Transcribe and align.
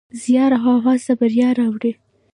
زیار 0.21 0.51
او 0.65 0.75
هڅه 0.85 1.13
بریا 1.19 1.49
راوړي. 1.59 1.91